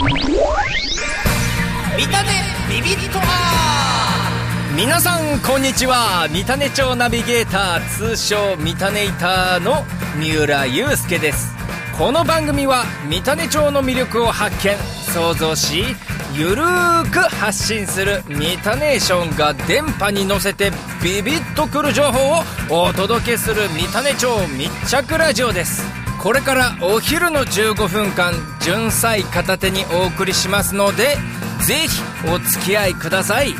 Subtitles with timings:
[0.00, 0.04] 見
[2.06, 2.30] たね
[2.70, 4.30] ビビッとあ
[4.76, 9.84] 皆さんこんにちは三種町ナビゲーター通称三種イターの
[10.16, 11.52] 三浦祐介です。
[11.98, 14.76] この番組は三種町の魅力を発見。
[15.12, 15.82] 想像し
[16.32, 20.70] ゆるーく発信するミタネーションが電波に乗せて
[21.02, 26.07] ビビッとくる情報をお届けする三種町密着ラジオです。
[26.20, 31.16] これからお昼の15分間純菜片手にお送りしますので
[31.66, 33.54] ぜひお付き合いください。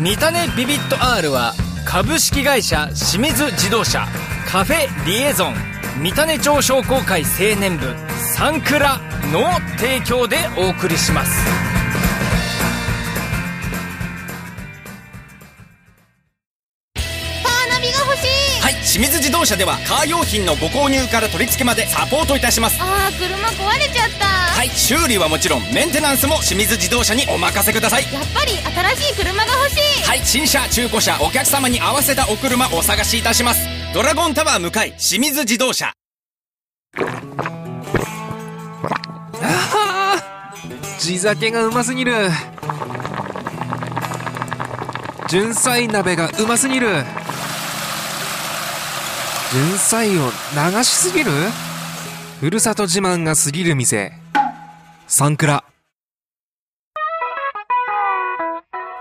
[0.00, 4.06] 見たねビビット R は株式会社清水自動車
[4.46, 5.54] カフェリエゾン
[6.00, 7.86] 三種町商工会青年部
[8.36, 8.98] サンクラ
[9.32, 11.63] の提供でお送りします。
[18.64, 22.80] はい清水自動車ではカー用品のご購入から取り付けまでサポートいたします。
[22.80, 24.24] あー車壊れちゃった。
[24.24, 28.04] はい修理はもちろんメンテナンスも清水自動車にお任せください。
[28.10, 28.52] やっぱり
[28.96, 30.02] 新しい車が欲しい。
[30.08, 33.68] はい新車中古車お客様に合わせたお車お探しいたします。
[33.92, 35.92] ドラゴンタワー向かい清水自動車。
[40.98, 42.30] 地酒がうますぎる。
[45.28, 47.04] 純菜鍋がうますぎる
[49.54, 50.32] 純菜を
[50.72, 51.30] 流しすぎる？
[52.40, 54.12] ふるさと自慢が過ぎる店。
[55.06, 55.62] サンクラ。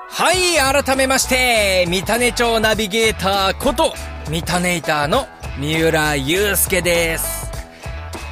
[0.09, 3.95] はい改めまして三種町ナビゲーターこと
[4.29, 5.25] 三種イターの
[5.59, 7.49] 三浦祐介です。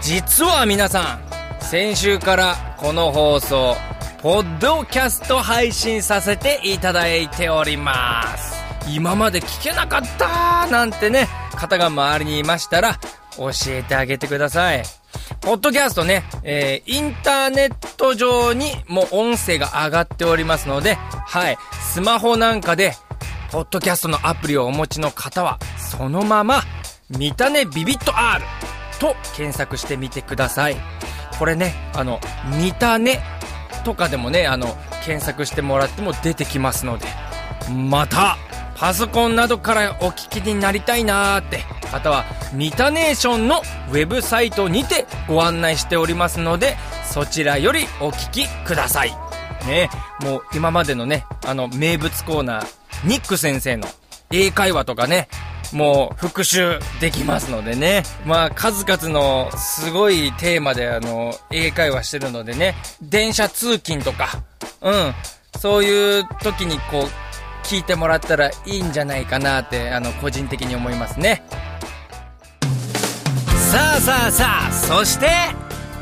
[0.04, 1.20] 実は皆さ
[1.60, 3.76] ん先週からこの放送
[4.22, 8.62] ポッドキャスト配信させていただいております。
[8.88, 11.28] 今まで聞けなかったなんてね
[11.62, 13.00] 方が周りにいましたら
[13.38, 14.84] 教えてあげてください
[15.42, 21.58] ポッドキャストね、えー、インターネット上にも音声が上がっておりますので、はい、
[21.94, 22.94] スマホなんかで、
[23.52, 26.62] ポッドキャストのアプリをお持ちの方は、そのまま、
[27.10, 28.44] 見たねビビット R
[29.00, 30.76] と検索してみてください。
[31.38, 32.20] これね、あの、
[32.62, 33.20] 見たね
[33.84, 34.68] とかでもね、あの、
[35.04, 37.08] 検索してもらっても出てきますので、
[37.72, 38.38] また、
[38.82, 41.60] パソコンなどからお聞きになりたいなーって
[41.92, 43.62] 方は、ミタネーションの
[43.92, 49.12] ウェブサイトにてご案内しておりますので、そちらよりお聞きください。
[49.68, 52.68] ね、もう今までのね、あの名物コーナー、
[53.06, 53.88] ニック先生の
[54.32, 55.28] 英会話とかね、
[55.72, 58.02] もう復習できますのでね。
[58.26, 64.42] まあ数々のすごいテーマであの、英会話してるのでね、電車通勤とか、
[64.82, 65.14] うん、
[65.60, 67.31] そういう時にこう、
[67.64, 71.44] 聞いてもらったらいいんじゃないかなって、あの、個人的に思いますね。
[73.72, 75.28] さあさあさあ、そして、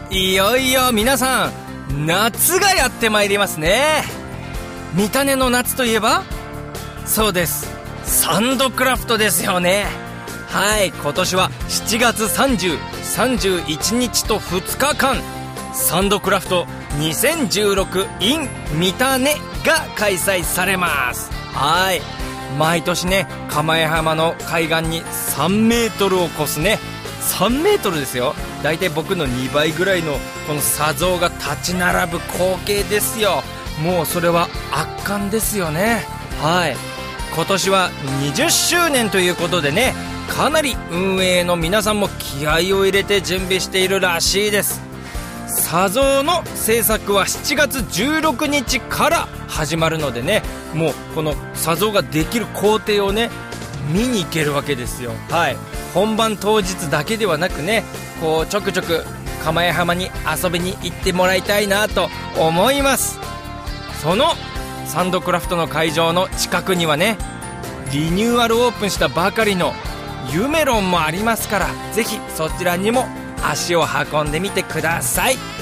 [0.09, 4.03] いよいよ皆さん、夏がやってまいりますね。
[4.93, 6.23] 見た目の夏といえば
[7.05, 7.67] そうです。
[8.03, 9.85] サンドクラフトですよね。
[10.47, 15.17] はい、今年は7月30、31日と2日間、
[15.73, 16.65] サンドクラフト
[16.97, 21.38] 2016in 三種が開催されます。
[21.59, 22.01] はい。
[22.57, 26.79] 毎年ね、釜江浜の海岸に3メートルを超すね、
[27.19, 28.33] 3メートルですよ。
[28.63, 30.13] 大体僕の2倍ぐらいの
[30.47, 33.43] この砂像が立ち並ぶ光景ですよ。
[33.83, 36.05] もうそれは圧巻ですよね。
[36.41, 36.77] はい。
[37.35, 37.91] 今年は
[38.21, 39.93] 20周年ということでね、
[40.29, 44.88] かなり運営の皆さんも気合を入れて準備しているらしいです。
[45.69, 50.41] 砂像の制作は7月16日から始まるのでね
[50.73, 53.29] もうこの砂像ができる工程をね
[53.93, 55.11] 見に行けるわけですよ。
[55.29, 55.57] はい。
[55.93, 57.83] 本番当日だけではなくね
[58.19, 59.03] こうちょくちょく
[59.43, 60.09] 釜江浜に
[60.43, 63.19] 遊びに行ってもらいたいなと思います。
[64.01, 64.33] その
[64.87, 67.15] サンドクラフトの会場の近くにはね
[67.93, 69.73] リニューアルオープンしたばかりの
[70.33, 73.05] ユメロンもありますからぜひそちらにも
[73.43, 75.58] 足を運んでみてください。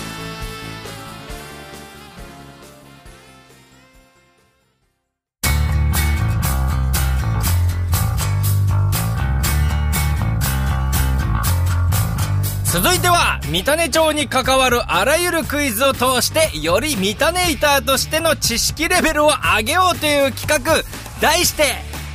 [12.70, 20.84] 続いては三種町に関わるあらゆるクイズを通してより三種イターとしての知識レベルを上げようという企画
[21.22, 21.64] 題して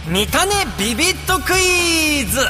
[0.07, 2.41] 三種ビビットクイズ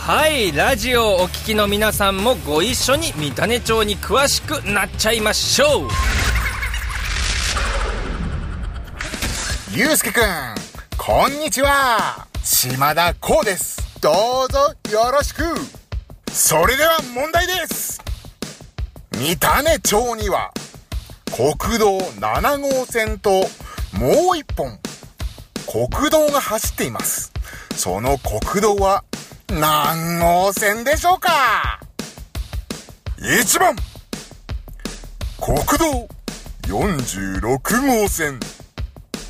[0.00, 5.88] はいラジオをお聞きの皆さんもご一緒に三種町に詳しくなっちゃいましょう
[9.74, 10.22] ゆうすけくん、
[10.98, 12.26] こんにちは。
[12.44, 13.80] 島田こうです。
[14.02, 14.10] ど
[14.46, 14.58] うぞ
[14.92, 15.81] よろしく。
[16.32, 18.00] それでは問題です。
[19.12, 20.50] 三種町には、
[21.26, 23.30] 国道7号線と
[23.92, 24.78] もう一本
[25.70, 27.32] 国道が走っています。
[27.76, 29.04] その国道は
[29.50, 31.80] 何号線でしょうか
[33.18, 33.76] ?1 番
[35.38, 36.08] 国道
[36.66, 38.40] 46号線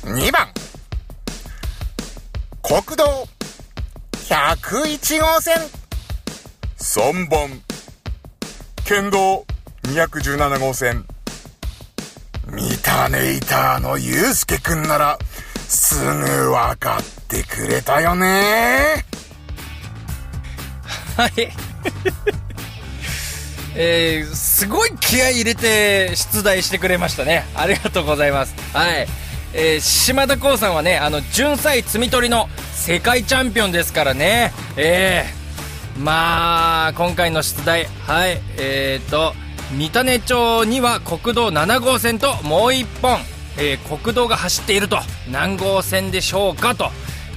[0.03, 0.47] 2番
[2.61, 3.27] 国道
[4.13, 5.82] 101号線
[6.95, 7.49] 3番
[8.85, 9.47] 県道
[9.81, 11.07] 217号線
[12.51, 15.17] ミタネイターのゆうすけくんなら
[15.67, 19.03] すぐわかってくれたよね
[21.17, 21.31] はい。
[23.75, 27.43] えー、すごい気合い入れて出題してくれましたね。
[27.55, 28.53] ありがとうございます。
[28.71, 29.07] はい。
[29.53, 34.53] えー、島田光さんはね、あの、純菜摘み取りの世界チャンピオンですからね。
[34.77, 35.42] えー、
[35.97, 39.33] まあ、今回の出題、はい、えーと、
[39.77, 43.19] 三種町には国道7号線ともう一本、
[43.57, 44.97] えー国道が走っていると、
[45.31, 46.89] 何号線でしょうかと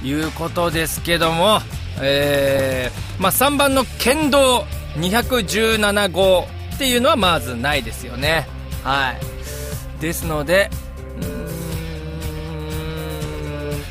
[0.03, 1.59] いうことですけども、
[2.01, 4.65] えーまあ、3番の県道
[4.95, 8.47] 217号っていうのはまずないですよね。
[8.83, 10.01] はい。
[10.01, 10.69] ですので、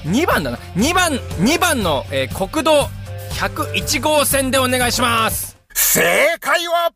[0.05, 0.59] 2番だな。
[0.77, 2.89] 2番、2番の、えー国道
[3.37, 5.59] 101号線でお願いします。
[5.75, 6.01] 正
[6.41, 6.91] 解は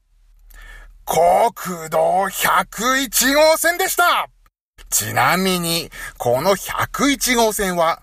[1.04, 4.30] 国道101号線でした
[4.88, 8.02] ちなみに、この101号線は、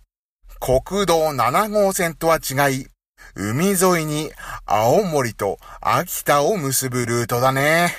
[0.60, 2.88] 国道7号線とは違い、
[3.36, 4.32] 海沿いに
[4.68, 7.96] 青森と秋田を結ぶルートだね。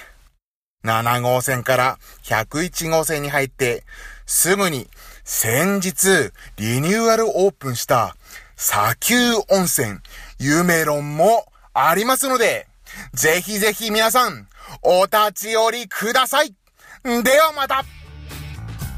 [0.85, 3.83] 7号線から101号線に入って、
[4.25, 4.87] すぐに
[5.25, 8.15] 先日リニューアルオープンした
[8.61, 10.01] 砂丘温泉
[10.41, 11.45] ユメロンも
[11.75, 12.69] ありますので、
[13.13, 14.47] ぜひぜひ皆さん、
[14.83, 16.55] お立ち寄りください。
[17.03, 17.85] ではまた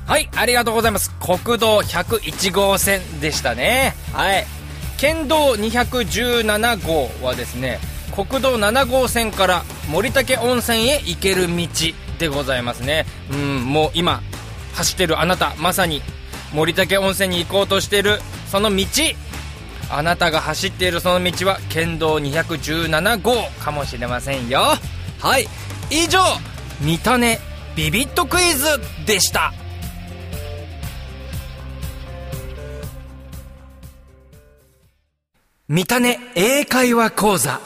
[0.06, 1.10] はい、ありがとうございます。
[1.18, 3.94] 国道101号線でしたね。
[4.12, 4.46] はい。
[4.98, 7.78] 県道217号はですね、
[8.14, 11.66] 国道7号線から森竹温泉へ行ける道
[12.18, 13.06] でございますね。
[13.32, 14.20] うん、もう今、
[14.74, 16.02] 走ってるあなた、まさに
[16.52, 18.20] 森竹温泉に行こうとしてる
[18.50, 18.84] その道、
[19.90, 24.60] あなたが走っているその道は県道217号かもしれませんよ。
[25.18, 25.46] はい。
[25.90, 26.20] 以上、
[26.80, 27.38] 三種
[27.74, 28.66] ビビットクイズ
[29.04, 29.52] でした。
[35.68, 37.60] 三種英会話講座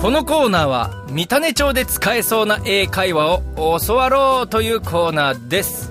[0.00, 5.90] このコーナーは三種町で使えそうな英会話を教わろうというコーナーです。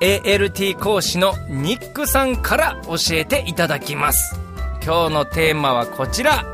[0.00, 4.34] ALT 講師のニックさんから教えていただきます。
[4.84, 6.44] 今日のテーマはこちら。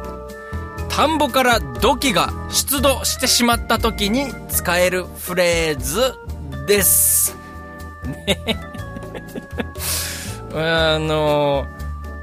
[0.90, 6.12] 田んぼから土器が出土してしまった時に使えるフレーズ
[6.66, 7.34] です。
[10.54, 11.64] あの、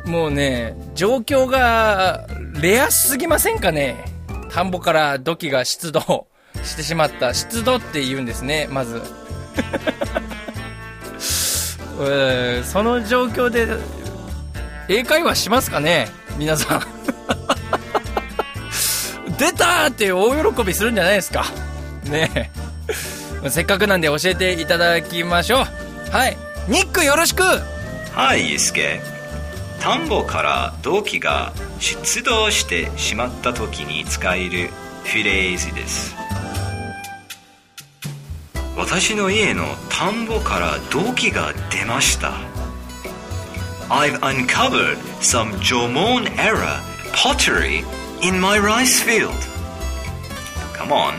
[0.06, 2.28] もうね、状況が
[2.62, 4.19] レアすぎませんかね？
[4.50, 6.28] 田んぼから土器が出土
[6.64, 7.34] してしまった。
[7.34, 9.02] 出土って言うんですね、まず。
[12.02, 13.68] えその状況で
[14.88, 16.08] 英会話しますかね
[16.38, 16.82] 皆さん。
[19.38, 21.46] 出たって大喜びするんじゃないですか。
[22.06, 22.32] ね
[23.44, 23.50] え。
[23.50, 26.12] せっかくなんで教えていただきましょう。
[26.12, 26.38] はい。
[26.68, 27.44] ニックよろしく
[28.14, 29.02] はい、ユースケ。
[29.80, 34.71] 田んぼから土器が出動してしまった時に使える
[35.05, 36.15] フレーズです。
[38.77, 42.33] 私の家の田んぼから土器が出ました。
[43.89, 46.81] I've uncovered some Jomon era
[47.13, 47.85] pottery
[48.23, 49.37] in my rice field.
[50.73, 51.15] Come on,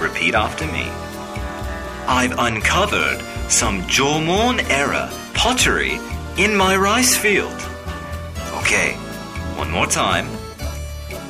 [0.00, 0.88] repeat after me.
[2.06, 5.98] I've uncovered some Jomon era pottery
[6.38, 7.52] in my rice field.
[8.60, 8.96] Okay,
[9.56, 10.26] one more time.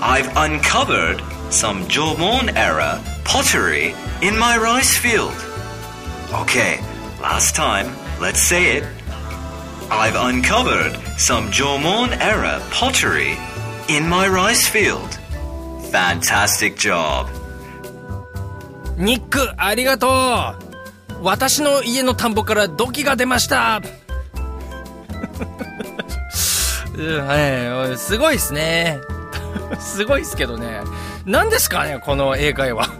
[0.00, 5.34] I've uncovered some Jomon era pottery in my rice field.
[6.32, 6.80] Okay,
[7.20, 7.86] last time,
[8.20, 8.84] let's say it.
[9.90, 13.36] I've uncovered some Jomon era pottery
[13.88, 15.18] in my rice field.
[15.90, 17.28] Fantastic job.
[18.96, 23.80] ニック、ありがとう私の家の田んぼから土器が出ました
[26.97, 28.99] うんはい、すごいっすね。
[29.79, 30.81] すごいっすけどね。
[31.25, 32.89] 何ですかね、この英会話。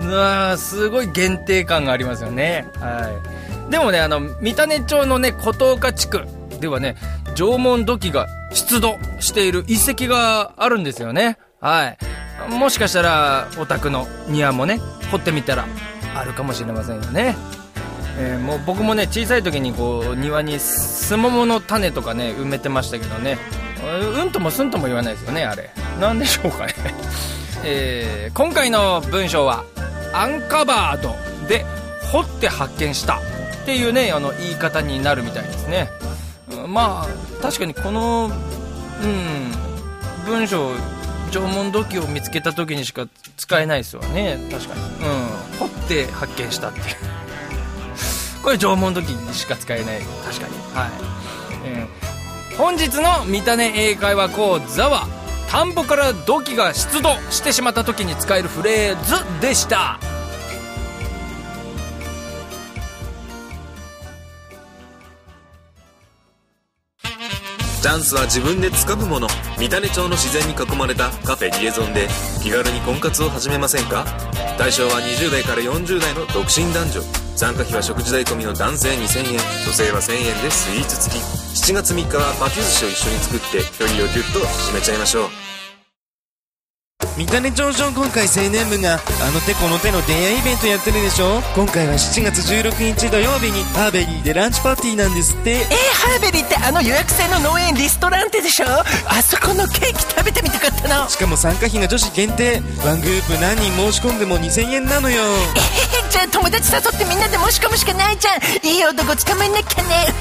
[0.00, 2.66] うわすごい限定感がありますよね。
[2.80, 3.08] は
[3.68, 3.70] い。
[3.70, 6.22] でもね、あの、三種町のね、琴岡地区
[6.60, 6.96] ではね、
[7.34, 11.38] 縄文土器が出土している遺跡があるんですよね。
[11.60, 12.52] はい。
[12.52, 15.66] もしかしたら、お宅の庭もね、掘ってみたら、
[16.14, 17.36] あるかもしれませんよね。
[18.18, 23.38] えーもう僕もね、小さい時にこう、庭にスモモの種とかね、埋めてましたけどね、
[24.18, 25.70] うんともすんとも言わないですよね、あれ。
[26.00, 26.74] なんでしょうかね。
[27.64, 29.64] えー今回の文章は、
[30.12, 31.14] アンカバード
[31.48, 31.64] で、
[32.12, 35.88] 掘って発見したっていうね、あの、言い方になるみたいですね。
[36.50, 38.30] うんまあ、確かにこの、
[39.02, 39.52] うん、
[40.26, 40.72] 文章、
[41.30, 43.06] 縄文土器を見つけた時にしか
[43.38, 44.38] 使えないですわね。
[44.50, 44.80] 確かに。
[44.80, 45.58] うん。
[45.58, 46.86] 掘って発見したっていう。
[48.42, 50.00] これ縄文土器にしか使えない。
[50.24, 50.54] 確かに。
[50.74, 50.90] はい。
[51.64, 52.12] えー
[52.58, 55.06] 本日の見たね英会話講座は、
[55.50, 59.98] 田んぼから土器が出土してしまった時に使えるフレーズでした。
[67.80, 72.06] チャンスは自分で掴むもの三種町の自然に囲まれたカフェリエゾンで
[72.42, 74.04] 気軽に婚活を始めませんか？
[74.58, 81.20] 対象は20代から40代の独身男女参加費は食事代込みの男性2000円女性は1000円でスイーツ付き。
[81.20, 85.41] 7月3日は巻き寿司を一緒に作って距離をギュッと締めちゃいましょう。
[87.22, 91.40] 三種町商工会青年部があの手この手の出会いイベントやってるでしょ？
[91.54, 95.50] 今回は7月16日土曜日にハーベリーでランチパーティーなんですって。
[95.52, 95.66] えー、
[96.02, 98.66] ハーベリーってあの予約制の農園リストランテでしょ？
[98.66, 101.08] あそこのケーキ食べてみたかったの。
[101.08, 105.22] しかも参加費が女子限定 one グループ何人申し込んでも2000円なのよ。
[105.22, 108.40] えー、じゃあ友達誘ってみんなで申し込むしかないじゃん。
[108.66, 110.12] いい男捕まえなきゃね。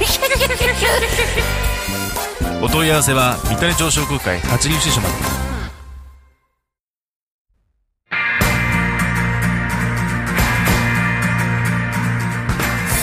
[2.61, 5.40] お問い合わせは三種町商工会立入支所まで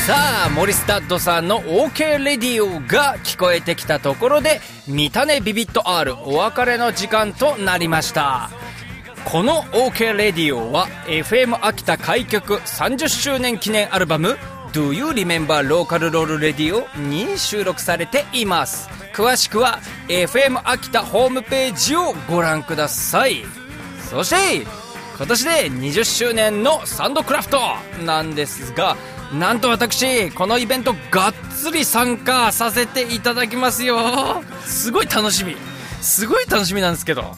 [0.09, 8.49] さあ、モリスタッドさんの OK レディオが聞こえてきたところで、見たねビビット R お別れの時間となりました。
[9.27, 14.39] この OK レディオは FM 秋田開局30周年記念アルバム
[14.73, 18.89] Do You Remember Local Roll Radio に収録されています。
[19.13, 23.45] 詳しくは FM 秋田ホームページをご覧ください。
[24.09, 24.67] そして、
[25.19, 27.61] 今年で20周年のサンドクラフト
[28.07, 28.97] なんですが、
[29.33, 34.43] なんと私、このイベントがっつり参加させていただきますよ。
[34.65, 35.55] すごい楽しみ。
[36.01, 37.37] すごい楽しみなんですけど。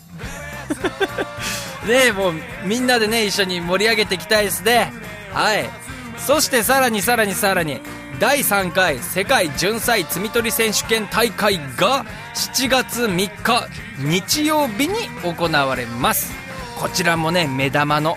[1.88, 4.92] ねえ、もうみんなでね、一緒に盛り上げていきたいですね。
[5.32, 5.68] はい。
[6.16, 7.80] そしてさらにさらにさらに、
[8.20, 12.04] 第3回世界純菜摘み取り選手権大会が
[12.34, 13.66] 7月3日
[13.98, 14.94] 日曜日に
[15.24, 16.32] 行われます。
[16.78, 18.16] こちらもね、目玉の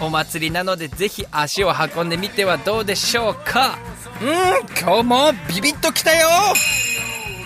[0.00, 3.78] お祭りなのでぜひ足を運んでみてはどうでしょうか。
[4.20, 4.28] うん
[4.80, 6.28] 今日もビビッときたよ。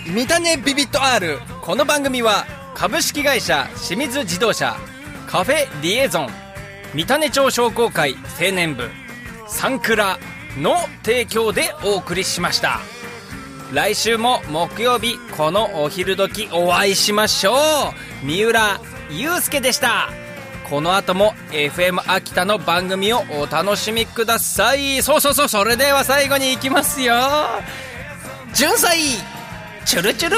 [0.07, 2.45] 見たねビビット R この番組は
[2.75, 4.75] 株式会社清水自動車
[5.27, 6.29] カフェリエゾン
[6.93, 8.89] 三種町商工会青年部
[9.47, 10.19] サンクラ
[10.59, 12.79] の提供でお送りしました。
[13.71, 17.53] 来週も木曜日このお昼時お会いしましょ
[18.21, 18.25] う。
[18.25, 18.79] 三浦
[19.09, 20.09] 祐介でした。
[20.69, 25.01] この後も FM 秋田の番組をお楽しみください。
[25.01, 27.15] そうそうそうそれでは最後に行きますよ。
[28.53, 28.97] 純菜
[29.85, 30.37] チュルチュル。